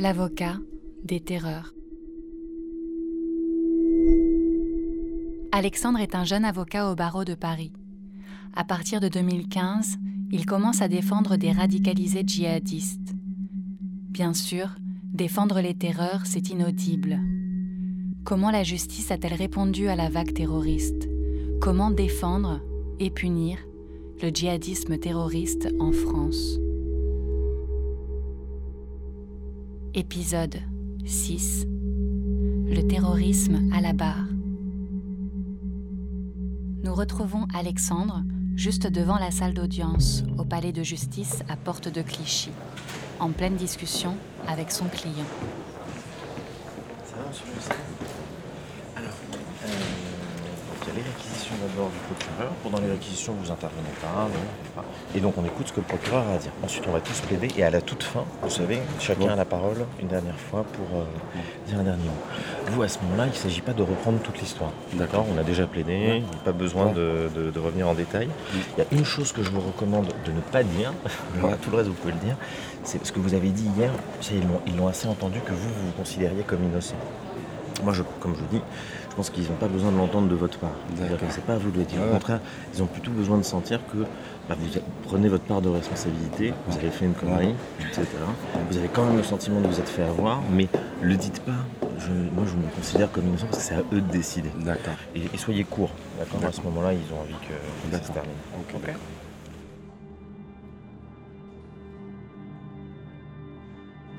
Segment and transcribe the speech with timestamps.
[0.00, 0.56] L'avocat
[1.04, 1.74] des terreurs.
[5.52, 7.74] Alexandre est un jeune avocat au barreau de Paris.
[8.56, 9.98] À partir de 2015,
[10.32, 13.14] il commence à défendre des radicalisés djihadistes.
[14.08, 14.70] Bien sûr,
[15.12, 17.20] défendre les terreurs, c'est inaudible.
[18.24, 21.10] Comment la justice a-t-elle répondu à la vague terroriste?
[21.60, 22.62] Comment défendre
[23.00, 23.58] et punir
[24.22, 26.58] le djihadisme terroriste en France?
[29.94, 30.56] Épisode
[31.04, 34.26] 6 Le terrorisme à la barre.
[36.82, 38.22] Nous retrouvons Alexandre
[38.56, 42.50] juste devant la salle d'audience au palais de justice à Porte de Clichy,
[43.18, 44.14] en pleine discussion
[44.46, 45.26] avec son client
[47.30, 49.14] monsieur le Alors,
[49.64, 49.68] euh,
[50.88, 52.52] il réquisitions d'abord du procureur.
[52.62, 54.28] Pendant les réquisitions, vous intervenez pas.
[55.14, 56.52] Et donc, on écoute ce que le procureur a à dire.
[56.64, 57.48] Ensuite, on va tous plaider.
[57.56, 60.98] Et à la toute fin, vous savez, chacun a la parole une dernière fois pour
[61.00, 61.04] euh,
[61.68, 62.72] dire un dernier mot.
[62.72, 64.70] Vous, à ce moment-là, il ne s'agit pas de reprendre toute l'histoire.
[64.94, 66.22] D'accord On a déjà plaidé.
[66.44, 68.28] Pas besoin de, de- de revenir en détail.
[68.76, 70.92] Il y a une chose que je vous recommande de ne pas dire.
[71.62, 72.36] Tout le reste, vous pouvez le dire.
[72.84, 73.90] C'est ce que vous avez dit hier.
[74.30, 76.94] Ils l'ont- ils l'ont assez entendu que vous, vous vous considériez comme innocent.
[77.82, 78.60] Moi, je, comme je vous dis,
[79.10, 80.70] je pense qu'ils n'ont pas besoin de l'entendre de votre part.
[80.96, 82.00] C'est-à-dire que c'est pas à vous de le dire.
[82.02, 82.40] Au contraire,
[82.74, 83.98] ils ont plutôt besoin de sentir que
[84.48, 84.68] bah, vous
[85.04, 88.06] prenez votre part de responsabilité, vous avez fait une connerie, etc.
[88.70, 90.68] Vous avez quand même le sentiment de vous être fait avoir, mais
[91.02, 91.52] le dites pas.
[91.98, 94.50] Je- moi, je me considère comme innocent parce que c'est à eux de décider.
[94.58, 94.94] D'accord.
[95.14, 98.30] Et, et soyez courts, d'accord À ce moment-là, ils ont envie que ça se termine.
[98.58, 99.00] Ok, d'accord.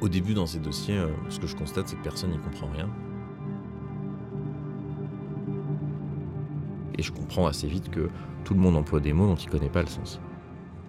[0.01, 2.67] Au début, dans ces dossiers, euh, ce que je constate, c'est que personne n'y comprend
[2.73, 2.87] rien.
[6.97, 8.09] Et je comprends assez vite que
[8.43, 10.19] tout le monde emploie des mots dont il ne connaît pas le sens.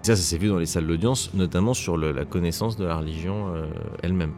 [0.03, 3.55] Ça, ça s'est vu dans les salles d'audience, notamment sur la connaissance de la religion
[3.55, 3.67] euh,
[4.03, 4.33] elle-même.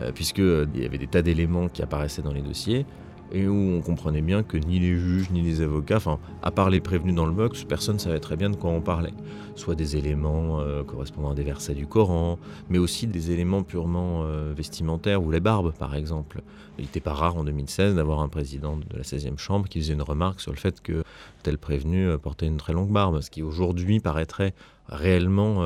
[0.00, 2.86] Euh, Puisqu'il y avait des tas d'éléments qui apparaissaient dans les dossiers
[3.32, 6.70] et où on comprenait bien que ni les juges ni les avocats, enfin, à part
[6.70, 9.14] les prévenus dans le box, personne ne savait très bien de quoi on parlait.
[9.54, 12.38] Soit des éléments euh, correspondant à des versets du Coran,
[12.70, 16.40] mais aussi des éléments purement euh, vestimentaires ou les barbes par exemple.
[16.78, 19.92] Il n'était pas rare en 2016 d'avoir un président de la 16e chambre qui faisait
[19.92, 21.04] une remarque sur le fait que
[21.42, 24.54] tel prévenu euh, portait une très longue barbe, ce qui aujourd'hui paraîtrait
[24.88, 25.62] réellement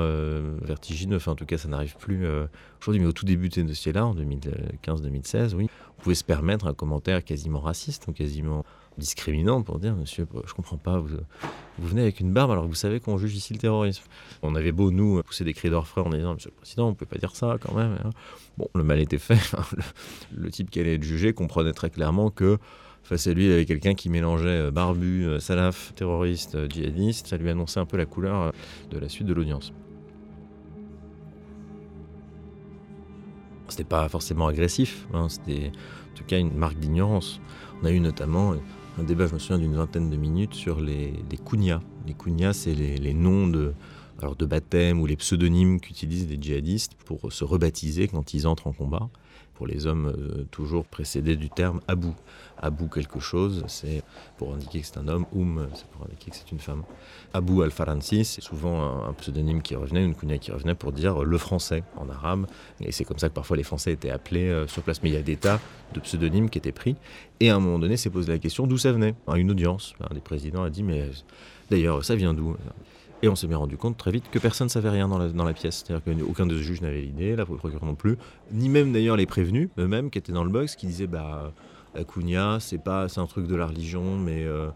[0.62, 1.18] vertigineux.
[1.26, 2.26] En tout cas, ça n'arrive plus
[2.80, 5.68] aujourd'hui, mais au tout début de ces dossiers-là, en 2015-2016, oui,
[5.98, 8.64] on pouvait se permettre un commentaire quasiment raciste quasiment
[8.98, 11.08] discriminant pour dire Monsieur, je comprends pas, vous,
[11.78, 14.02] vous venez avec une barbe alors que vous savez qu'on juge ici le terrorisme.
[14.42, 17.06] On avait beau, nous, pousser des cris d'orfraie en disant Monsieur le Président, ne peut
[17.06, 17.98] pas dire ça quand même.
[18.04, 18.10] hein.
[18.58, 19.38] Bon, le mal était fait.
[20.32, 22.58] le, le type qui allait être jugé comprenait très clairement que
[23.02, 26.68] face à lui, il y avait quelqu'un qui mélangeait euh, barbu, euh, salaf, terroriste, euh,
[26.68, 27.28] djihadiste.
[27.28, 28.52] Ça lui annonçait un peu la couleur
[28.90, 29.72] de la suite de l'audience.
[33.68, 35.72] C'était pas forcément agressif, hein, c'était
[36.12, 37.40] en tout cas une marque d'ignorance.
[37.82, 38.54] On a eu notamment
[38.98, 41.80] un débat, je me souviens, d'une vingtaine de minutes sur les, les.
[42.06, 43.74] Les kunyas, c'est les, les noms de,
[44.20, 48.66] alors de baptême ou les pseudonymes qu'utilisent les djihadistes pour se rebaptiser quand ils entrent
[48.66, 49.08] en combat.
[49.56, 52.14] Pour les hommes, euh, toujours précédé du terme Abou.
[52.58, 54.02] Abou quelque chose, c'est
[54.36, 56.82] pour indiquer que c'est un homme, Oum, c'est pour indiquer que c'est une femme.
[57.32, 61.38] Abou al-Faransi, c'est souvent un, pseudonyme qui revenait, une kunya qui revenait pour dire le
[61.38, 62.46] français en arabe.
[62.80, 65.02] Et c'est comme ça que parfois les Français étaient appelés euh, sur place.
[65.02, 65.60] Mais il y a des tas
[65.94, 66.96] de pseudonymes qui étaient pris.
[67.40, 69.14] Et à un moment donné, s'est posé la question d'où ça venait.
[69.26, 71.10] À une audience, un des présidents a dit Mais
[71.70, 72.56] d'ailleurs, ça vient d'où?
[73.22, 75.52] Et on s'est bien rendu compte très vite que personne ne savait rien dans la,
[75.54, 75.84] pièce.
[75.86, 78.16] C'est-à-dire qu'aucun des juges n'avait l'idée, la procureur non plus,
[78.52, 81.52] ni même d'ailleurs les prévenus eux-mêmes qui étaient dans le box qui disaient bah
[81.94, 84.68] la c'est pas c'est un truc de la religion mais euh,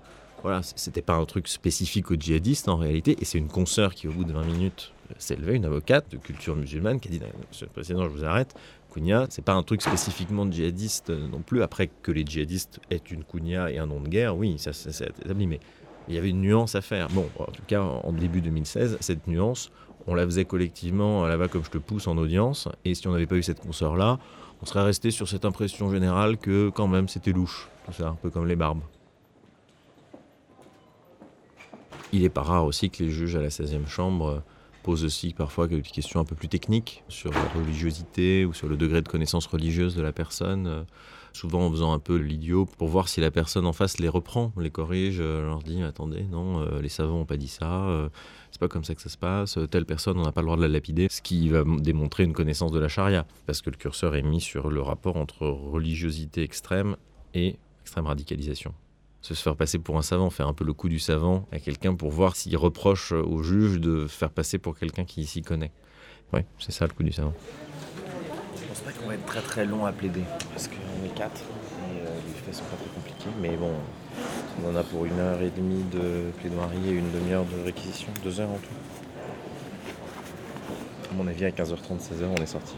[0.43, 3.17] voilà c'était pas un truc spécifique aux djihadistes en réalité.
[3.21, 6.17] Et c'est une consoeur qui au bout de 20 minutes s'est levée, une avocate de
[6.17, 8.55] culture musulmane qui a dit Monsieur le Président je vous arrête.
[8.93, 11.63] Kunya c'est pas un truc spécifiquement djihadiste euh, non plus.
[11.63, 14.93] Après que les djihadistes aient une kunya et un nom de guerre oui ça ça,
[14.93, 15.61] c'est établi mais
[16.09, 17.09] il y avait une nuance à faire.
[17.11, 19.71] Bon, en tout cas, en début 2016, cette nuance,
[20.07, 22.69] on la faisait collectivement à la va comme je te pousse en audience.
[22.85, 24.19] Et si on n'avait pas eu cette consoeur-là,
[24.63, 27.69] on serait resté sur cette impression générale que quand même c'était louche.
[27.87, 28.83] Tout ça, un peu comme les barbes.
[32.13, 34.43] Il est pas rare aussi que les juges à la 16e chambre
[34.83, 38.77] posent aussi parfois des questions un peu plus techniques sur la religiosité ou sur le
[38.77, 40.87] degré de connaissance religieuse de la personne.
[41.33, 44.53] Souvent en faisant un peu l'idiot pour voir si la personne en face les reprend,
[44.59, 48.09] les corrige, euh, leur dit attendez, non, euh, les savants n'ont pas dit ça, euh,
[48.51, 50.57] c'est pas comme ça que ça se passe, telle personne on n'a pas le droit
[50.57, 53.77] de la lapider, ce qui va démontrer une connaissance de la charia, parce que le
[53.77, 56.97] curseur est mis sur le rapport entre religiosité extrême
[57.35, 58.75] et extrême radicalisation.
[59.23, 61.95] Se faire passer pour un savant, faire un peu le coup du savant à quelqu'un
[61.95, 65.73] pour voir s'il reproche au juge de faire passer pour quelqu'un qui s'y connaît.
[66.33, 67.35] Ouais, c'est ça le coup du savant.
[68.81, 70.23] Pense pas qu'on va être très très long à plaider,
[70.53, 73.73] parce qu'on est quatre, et euh, les faits sont pas très compliqués, mais bon,
[74.63, 78.09] on en a pour une heure et demie de plaidoirie et une demi-heure de réquisition,
[78.23, 78.69] deux heures en tout.
[81.11, 82.75] À mon avis, à 15h30, 16h, on est sorti.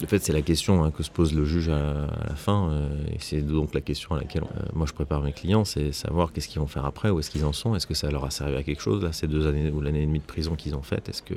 [0.00, 2.88] De fait, c'est la question hein, que se pose le juge à, la fin, euh,
[3.10, 6.32] et c'est donc la question à laquelle euh, moi je prépare mes clients, c'est savoir
[6.32, 8.30] qu'est-ce qu'ils vont faire après, où est-ce qu'ils en sont, est-ce que ça leur a
[8.30, 10.74] servi à quelque chose, là, ces deux années ou l'année et demie de prison qu'ils
[10.74, 11.34] ont faite, est-ce que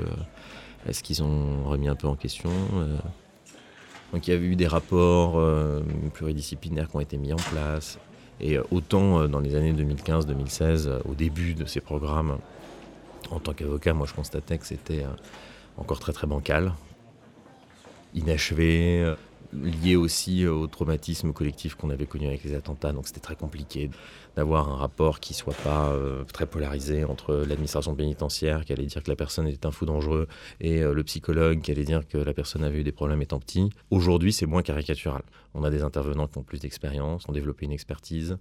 [0.88, 2.98] est-ce qu'ils ont remis un peu en question euh.
[4.14, 5.40] Donc il y a eu des rapports
[6.14, 8.00] pluridisciplinaires qui ont été mis en place,
[8.42, 12.40] et autant dans les années 2015-2016, au début de ces programmes,
[13.30, 15.06] en tant qu'avocat, moi je constatais que c'était
[15.78, 16.74] encore très très bancal,
[18.14, 19.16] inachevé, euh,
[19.54, 22.92] lié aussi au traumatisme collectif qu'on avait connu avec les attentats.
[22.92, 23.90] Donc c'était très compliqué
[24.36, 29.04] d'avoir un rapport qui soit pas euh, très polarisé entre l'administration pénitentiaire qui allait dire
[29.04, 30.28] que la personne était un fou dangereux
[30.62, 33.40] et euh, le psychologue qui allait dire que la personne avait eu des problèmes étant
[33.40, 33.69] petit.
[33.90, 35.24] Aujourd'hui, c'est moins caricatural.
[35.54, 38.38] On a des intervenants qui ont plus d'expérience, ont développé une expertise.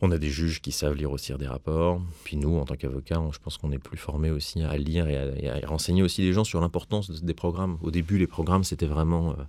[0.00, 2.00] On a des juges qui savent lire aussi des rapports.
[2.22, 5.48] Puis nous, en tant qu'avocats, je pense qu'on est plus formés aussi à lire et
[5.48, 7.78] à, renseigner aussi les gens sur l'importance des programmes.
[7.82, 9.42] Au début, les programmes, c'était vraiment euh,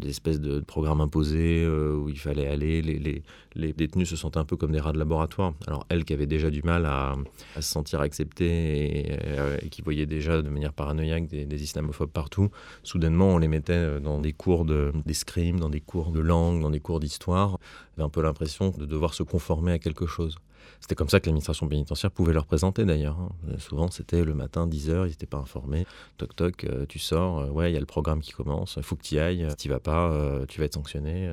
[0.00, 2.82] des espèces de programmes imposés euh, où il fallait aller.
[2.82, 3.22] Les,
[3.54, 5.52] les, détenus se sentaient un peu comme des rats de laboratoire.
[5.66, 7.16] Alors elles qui avaient déjà du mal à,
[7.56, 12.50] se sentir acceptées euh, et, qui voyaient déjà de manière paranoïaque des, islamophobes partout,
[12.82, 16.70] soudainement on les mettait euh, dans des cours d'escrime, dans des cours de langue, dans
[16.70, 17.58] des cours d'histoire.
[17.96, 20.38] avait un peu l'impression de devoir se conformer à quelque chose.
[20.80, 23.18] C'était comme ça que l'administration pénitentiaire pouvait leur présenter d'ailleurs.
[23.18, 23.30] Hein.
[23.48, 25.86] Euh, souvent, c'était le matin, 10h, ils n'étaient pas informés.
[26.16, 28.82] Toc toc, euh, tu sors, euh, ouais, il y a le programme qui commence, il
[28.82, 29.46] faut que tu y ailles.
[29.50, 30.12] Si tu vas pas,
[30.48, 31.32] tu vas être sanctionné.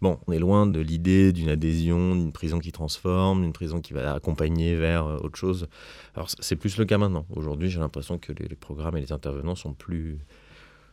[0.00, 3.92] Bon, on est loin de l'idée d'une adhésion, d'une prison qui transforme, d'une prison qui
[3.92, 5.66] va accompagner vers autre chose.
[6.14, 7.26] Alors, c'est plus le cas maintenant.
[7.30, 10.18] Aujourd'hui, j'ai l'impression que les, programmes et les intervenants sont plus,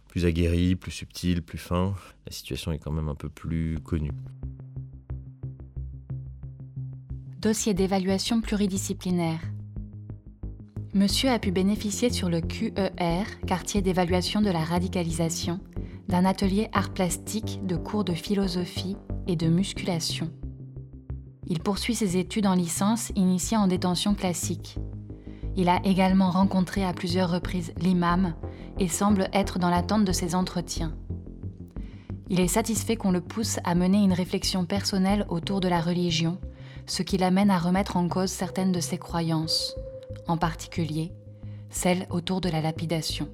[0.08, 1.94] plus aguerris, plus subtils, plus fins.
[2.26, 4.12] La situation est quand même un peu plus connue.
[7.46, 9.40] Dossier d'évaluation pluridisciplinaire.
[10.96, 15.60] Monsieur a pu bénéficier sur le QER, quartier d'évaluation de la radicalisation,
[16.08, 18.98] d'un atelier art plastique de cours de philosophie
[19.28, 20.32] et de musculation.
[21.46, 24.80] Il poursuit ses études en licence initiées en détention classique.
[25.56, 28.34] Il a également rencontré à plusieurs reprises l'imam
[28.80, 30.98] et semble être dans l'attente de ses entretiens.
[32.28, 36.40] Il est satisfait qu'on le pousse à mener une réflexion personnelle autour de la religion
[36.88, 39.76] ce qui l'amène à remettre en cause certaines de ses croyances,
[40.28, 41.12] en particulier
[41.70, 43.30] celles autour de la lapidation.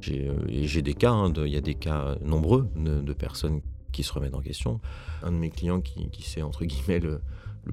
[0.00, 3.60] J'ai euh, des cas, hein, il y a des cas nombreux de, personnes
[3.92, 4.80] qui se remettent en question.
[5.22, 7.20] Un de mes clients qui, s'est, entre guillemets, le,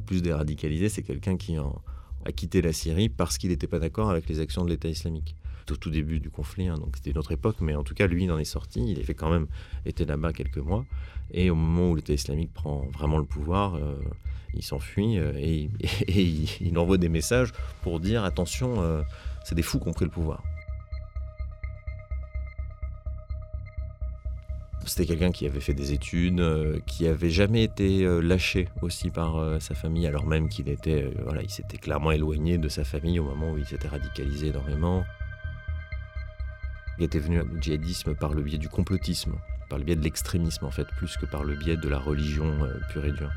[0.06, 1.58] plus déradicalisé, c'est quelqu'un qui
[2.30, 5.36] a quitté la Syrie parce qu'il n'était pas d'accord avec les actions de l'État islamique
[5.72, 8.08] au tout début du conflit, hein, donc c'était une autre époque, mais en tout cas,
[8.08, 8.84] lui, il en est sorti.
[8.92, 9.48] Il fait quand même
[9.86, 10.86] été là-bas quelques mois.
[11.32, 13.96] Et au moment où l'État islamique prend vraiment le pouvoir, euh,
[14.54, 15.70] il s'enfuit euh, et,
[16.08, 19.02] il, envoie des messages pour dire attention, euh,
[19.44, 20.44] c'est des fous qui ont pris le pouvoir.
[24.90, 26.44] C'était quelqu'un qui avait fait des études,
[26.88, 31.78] qui avait jamais été lâché aussi par sa famille, alors même qu'il était, il s'était
[31.78, 35.06] clairement éloigné de sa famille au moment où il s'était radicalisé énormément.
[37.00, 39.36] Il était venu au djihadisme par le biais du complotisme,
[39.70, 42.52] par le biais de l'extrémisme en fait, plus que par le biais de la religion
[42.62, 43.32] euh, pure et dure.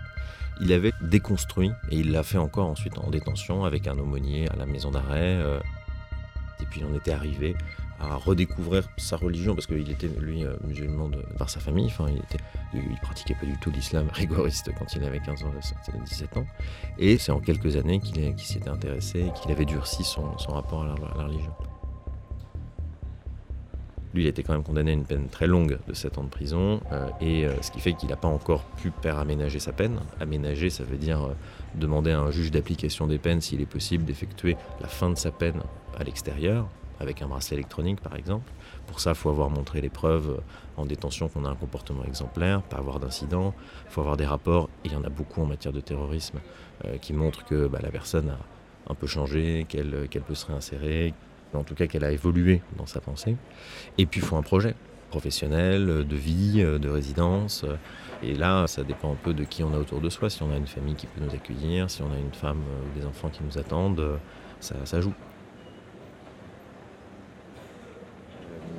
[0.60, 4.56] Il avait déconstruit et il l'a fait encore ensuite en détention avec un aumônier à
[4.56, 5.36] la maison d'arrêt.
[5.36, 5.60] Euh.
[6.60, 7.54] et puis on était arrivé
[8.02, 11.92] à redécouvrir sa religion parce qu'il était lui euh, musulman par sa famille.
[12.08, 15.52] Il était, pratiquait pas du tout l'islam rigoriste quand il avait 15 ans,
[16.04, 16.46] 17 ans.
[16.98, 20.82] Et c'est en quelques années qu'il s'y était intéressé et qu'il avait durci son, rapport
[20.82, 21.52] à la religion.
[24.14, 26.28] Lui, il était quand même condamné à une peine très longue de 7 ans de
[26.28, 29.72] prison, euh, et euh, ce qui fait qu'il n'a pas encore pu faire aménager sa
[29.72, 30.00] peine.
[30.20, 31.30] Aménager, ça veut dire
[31.74, 35.30] demander à un juge d'application des peines s'il est possible d'effectuer la fin de sa
[35.30, 35.62] peine
[35.98, 36.68] à l'extérieur,
[37.02, 38.50] avec un bracelet électronique par exemple.
[38.86, 40.40] Pour ça, il faut avoir montré les preuves
[40.78, 43.52] en détention qu'on a un comportement exemplaire, pas avoir d'incident,
[43.86, 46.38] il faut avoir des rapports, et il y en a beaucoup en matière de terrorisme,
[47.02, 48.38] qui montrent que bah, la personne a
[48.90, 51.14] un peu changé, qu'elle peut se réinsérer,
[51.54, 53.36] en tout cas qu'elle a évolué dans sa pensée.
[53.98, 54.74] Et puis il faut un projet
[55.10, 57.66] professionnel, de vie, de résidence.
[58.22, 60.30] Et là, ça dépend un peu de qui on a autour de soi.
[60.30, 62.98] Si on a une famille qui peut nous accueillir, si on a une femme ou
[62.98, 64.18] des enfants qui nous attendent,
[64.60, 65.12] ça joue.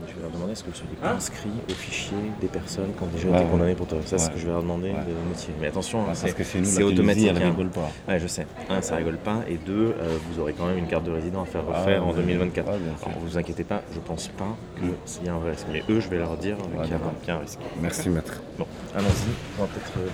[0.08, 3.04] Je vais leur demander est-ce que le n'est pas inscrit au fichier des personnes qui
[3.04, 5.28] ont déjà été condamnées pour terrorisme Ça, c'est ce que je vais leur demander de
[5.28, 5.54] motiver.
[5.60, 7.28] Mais attention, c'est automatique.
[7.30, 7.50] Elle hein.
[7.50, 7.90] rigole pas.
[8.08, 8.46] Ouais, je sais.
[8.70, 9.42] Un, ça rigole pas.
[9.48, 12.14] Et deux, euh, vous aurez quand même une carte de résident à faire refaire en
[12.14, 12.68] 2024.
[12.68, 12.80] Alors,
[13.22, 15.66] vous inquiétez pas, je pense pas qu'il y a un vrai risque.
[15.72, 16.92] Mais eux, je vais leur dire qu'il
[17.28, 17.60] y, a un risque.
[17.82, 18.42] Merci, maître.
[18.58, 19.34] Bon, allons-y.
[19.58, 19.92] On va peut-être.
[19.98, 20.10] Euh,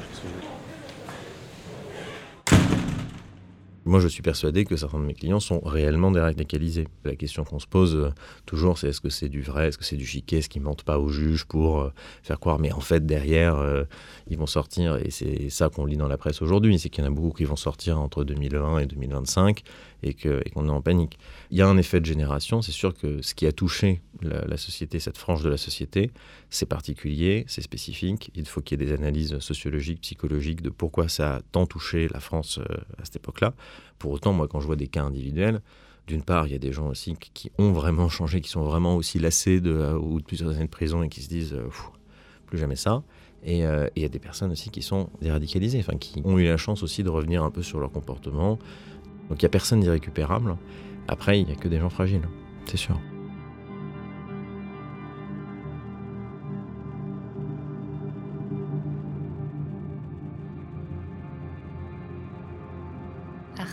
[3.89, 6.87] moi, je suis persuadé que certains de mes clients sont réellement déradicalisés.
[7.03, 8.11] La question qu'on se pose euh,
[8.45, 10.83] toujours, c'est est-ce que c'est du vrai, est-ce que c'est du chiquet, est-ce qu'ils mentent
[10.83, 13.85] pas au juge pour euh, faire croire, mais en fait, derrière, euh,
[14.27, 17.07] ils vont sortir, et c'est ça qu'on lit dans la presse aujourd'hui, c'est qu'il y
[17.07, 19.63] en a beaucoup qui vont sortir entre 2020 et 2025
[20.03, 21.17] et qu'on est en panique.
[21.51, 24.55] Il y a un effet de génération, c'est sûr que ce qui a touché la,
[24.55, 26.11] société, cette frange de la société,
[26.49, 31.09] c'est particulier, c'est spécifique, il faut qu'il y ait des analyses sociologiques, psychologiques de pourquoi
[31.09, 32.59] ça a tant touché la France
[32.97, 33.53] à cette époque-là.
[33.97, 35.61] Pour autant, moi, quand je vois des cas individuels,
[36.09, 38.95] d'une part, il y a des gens aussi qui ont vraiment changé, qui sont vraiment
[38.95, 41.69] aussi lassés de, euh, ou de plusieurs années de prison et qui se disent euh,
[42.47, 43.03] plus jamais ça.
[43.47, 46.45] Euh, et il y a des personnes aussi qui sont déradicalisées, enfin, qui ont eu
[46.45, 48.57] la chance aussi de revenir un peu sur leur comportement.
[49.29, 50.57] Donc il n'y a personne d'irrécupérable.
[51.07, 52.27] Après, il n'y a que des gens fragiles,
[52.65, 52.99] c'est sûr.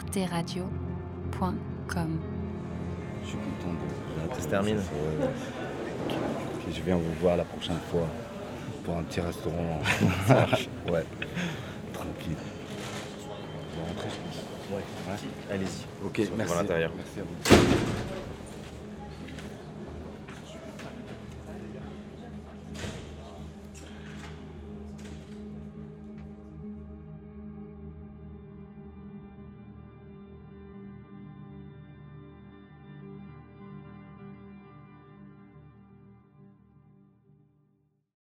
[0.06, 2.18] arteradio.com.
[3.22, 4.34] Je suis content de.
[4.34, 4.78] Ça se termine.
[6.70, 8.08] je viens vous voir la prochaine fois
[8.84, 9.80] pour un petit restaurant.
[10.90, 11.04] ouais.
[11.92, 12.36] Tranquille.
[13.74, 14.36] On va rentrer, je pense.
[14.70, 14.84] Ouais.
[15.08, 15.18] ouais.
[15.52, 15.84] Allez-y.
[16.06, 16.52] Ok, merci.
[16.52, 16.92] À l'intérieur.
[16.96, 17.34] Merci à vous.